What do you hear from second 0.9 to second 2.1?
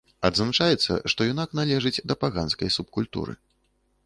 што юнак належыць